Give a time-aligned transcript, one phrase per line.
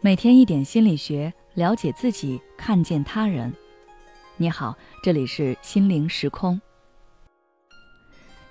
[0.00, 3.52] 每天一点心理学，了解自己，看见他人。
[4.36, 6.60] 你好，这里是心灵时空。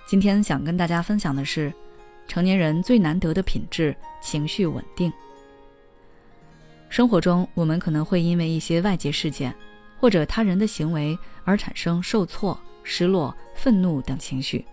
[0.06, 1.72] 今天想跟大家分享的是，
[2.28, 5.12] 成年人最难得的品质——情绪稳定。
[6.88, 9.54] 生活中，我们可能会因为一些外界事件
[9.98, 14.64] 或者他人的行为而产生受挫、失落、愤怒等情绪。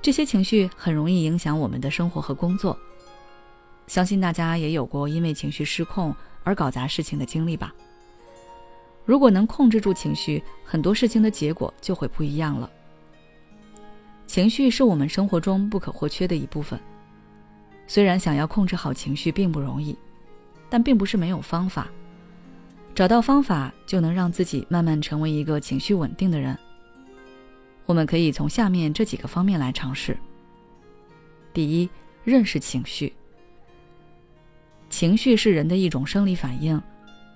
[0.00, 2.76] 这些情绪很容易影响我们的生活和工作。
[3.92, 7.74] 相信大家也有过因为情绪失控而搞砸事情的经历吧。
[9.04, 12.70] 如果能控制住情绪，很多事情的结果就会不一样了。
[14.26, 16.80] 情绪是我们生活中不可或缺的一部分。
[17.86, 19.94] 虽然想要控制好情绪并不容易，
[20.70, 21.86] 但并不是没有方法。
[22.94, 26.58] 找到方法，就能让自己慢慢成为一个情绪稳定的人。
[27.84, 30.16] 我们可以从下面这几个方面来尝试。
[31.52, 31.90] 第一，
[32.24, 33.12] 认识情绪。
[35.02, 36.80] 情绪是人的一种生理反应，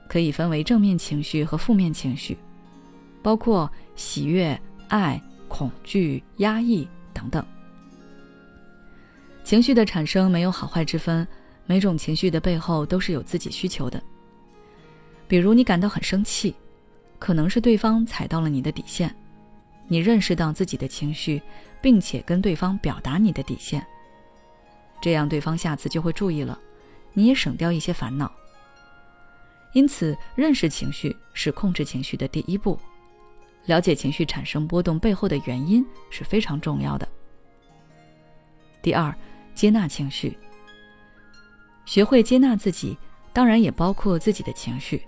[0.06, 2.38] 可以分为正面情绪和负面情绪，
[3.24, 7.44] 包括喜悦、爱、恐惧、压抑等等。
[9.42, 11.26] 情绪的产生没有好坏之分，
[11.66, 14.00] 每种情绪的背后都是有自己需求的。
[15.26, 16.54] 比如你感到很生气，
[17.18, 19.12] 可能是对方踩到了你的底线，
[19.88, 21.42] 你认识到自己的情绪，
[21.82, 23.84] 并且跟对方表达你的底线，
[25.00, 26.56] 这样对方下次就会注意了。
[27.16, 28.30] 你也省掉一些烦恼。
[29.72, 32.78] 因此，认识情绪是控制情绪的第一步。
[33.64, 37.08] 了解情绪产生波动背后的原因是非常重要的。
[38.82, 39.14] 第二，
[39.54, 40.36] 接纳情绪。
[41.86, 42.96] 学会接纳自己，
[43.32, 45.02] 当然也包括自己的情绪。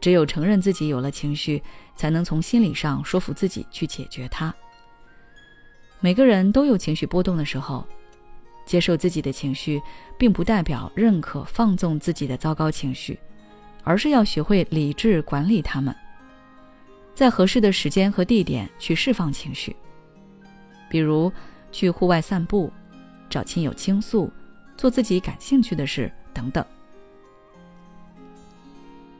[0.00, 1.62] 只有承认自己有了情绪，
[1.96, 4.54] 才能从心理上说服自己去解决它。
[5.98, 7.86] 每个人都有情绪波动的时候。
[8.64, 9.80] 接受自己的情绪，
[10.16, 13.18] 并不代表认可放纵自己的糟糕情绪，
[13.82, 15.94] 而是要学会理智管理他们，
[17.14, 19.74] 在合适的时间和地点去释放情绪，
[20.88, 21.32] 比如
[21.72, 22.72] 去户外散步、
[23.28, 24.30] 找亲友倾诉、
[24.76, 26.64] 做自己感兴趣的事等等。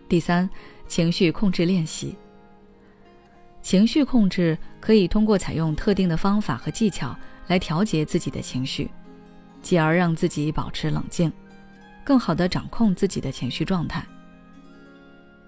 [0.08, 0.48] 第三，
[0.88, 2.16] 情绪控制练习。
[3.62, 7.14] 情绪控制可以通过采用特定的方法和技巧
[7.46, 8.90] 来调节自己的情绪。
[9.62, 11.32] 继而让自己保持冷静，
[12.04, 14.04] 更好的掌控自己的情绪状态。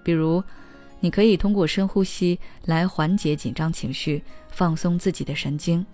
[0.05, 0.43] 比如，
[1.01, 5.85] 你可以通过深呼吸来缓解紧张情绪，放松自己的神经；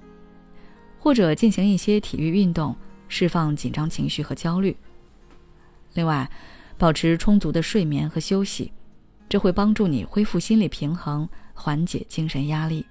[0.98, 2.76] 或者进行一些体育运动，
[3.08, 4.76] 释放紧张情绪和焦虑。
[5.94, 6.30] 另外，
[6.76, 8.72] 保持充足的睡眠和休息，
[9.28, 12.84] 这会帮助你恢复心理平衡，缓解精神压力。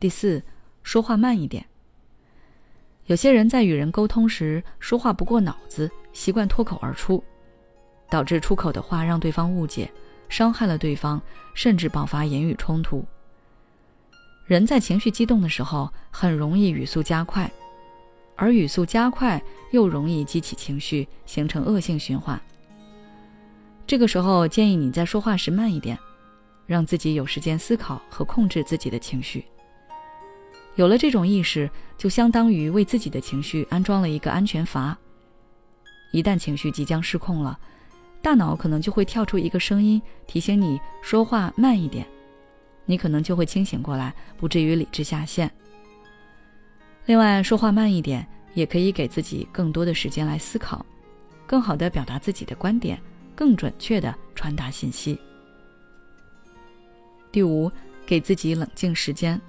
[0.00, 0.42] 第四，
[0.82, 1.66] 说话慢一点。
[3.08, 7.24] 有些人在与人沟通时说话不过脑子，习惯脱口而出，
[8.10, 9.90] 导致出口的话让对方误解，
[10.28, 11.18] 伤害了对方，
[11.54, 13.02] 甚至爆发言语冲突。
[14.44, 17.50] 人在情绪激动的时候，很容易语速加快，
[18.36, 22.38] 而语速加快又容易激起情绪，形成恶性循环。
[23.86, 25.98] 这个时候，建议你在说话时慢一点，
[26.66, 29.46] 让自己有时间思考和控制自己的情绪。
[30.78, 34.96] 有了这种意识，就相当于为自己的情绪安装了一个安全阀。
[36.12, 37.58] 一旦情绪即将失控了，
[38.22, 42.06] 大脑可能就会跳出一个声音提醒你说话慢一点，
[42.86, 45.50] 你可能就会清醒过来，不至于理智下线。
[47.06, 48.24] 另外，说话慢一点
[48.54, 50.86] 也可以给自己更多的时间来思考，
[51.44, 53.02] 更好的表达自己的观点，
[53.34, 55.18] 更准确的传达信息。
[57.32, 57.68] 第五，
[58.06, 59.40] 给自己冷静时间。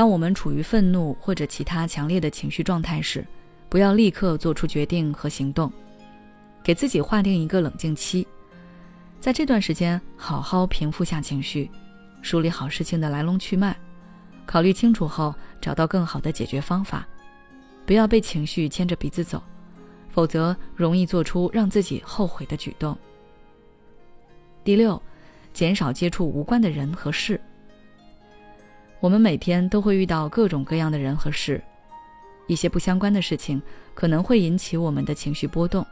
[0.00, 3.22] 当我们处于愤怒或者其他强烈的情绪状态时，
[3.68, 5.70] 不要立刻做出决定和行动，
[6.62, 8.26] 给自己划定一个冷静期，
[9.20, 11.70] 在这段时间好好平复下情绪，
[12.22, 13.76] 梳理好事情的来龙去脉，
[14.46, 17.06] 考虑清楚后找到更好的解决方法，
[17.84, 19.42] 不要被情绪牵着鼻子走，
[20.08, 22.96] 否则容易做出让自己后悔的举动。
[24.64, 25.02] 第六，
[25.52, 27.38] 减少接触无关的人和事。
[29.00, 31.62] 我们每天都会遇到各种各样的人和事，
[32.46, 33.60] 一些不相关的事情
[33.94, 35.84] 可能会引起我们的情绪波动。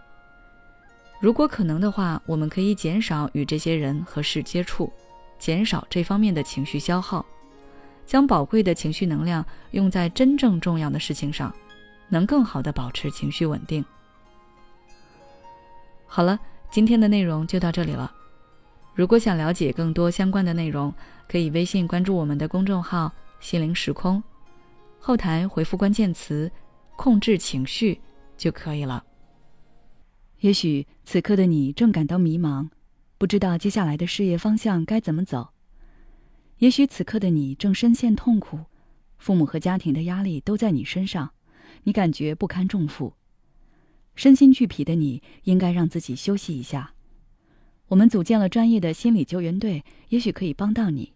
[1.18, 4.92] 如果可能的话，我们可以减少与这些人和事接触，
[5.38, 7.24] 减少这方面的情绪消耗，
[8.06, 11.52] 将宝贵的情绪能量用在真正重要的事情上，
[12.10, 13.82] 能更好的保持情绪稳定。
[16.06, 16.38] 好了，
[16.70, 18.12] 今天的内容就到这里了。
[18.94, 20.92] 如果想了解更多相关的内容，
[21.28, 24.22] 可以微信关注我们的公众号“心灵时空”，
[24.98, 26.50] 后台回复关键词
[26.96, 28.00] “控制情绪”
[28.38, 29.04] 就可以了。
[30.40, 32.68] 也许此刻的你正感到迷茫，
[33.18, 35.52] 不知道接下来的事业方向该怎么走；
[36.58, 38.60] 也许此刻的你正深陷痛苦，
[39.18, 41.32] 父母和家庭的压力都在你身上，
[41.82, 43.12] 你感觉不堪重负，
[44.14, 46.94] 身心俱疲的你应该让自己休息一下。
[47.88, 51.12] 我们组建了专业的心理救援队，也许可以帮到你。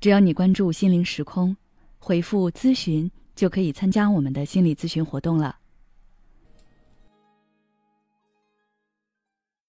[0.00, 1.54] 只要你关注“心灵时空”，
[2.00, 5.59] 回复“咨询”，就可以参加我们的心理咨询活动了。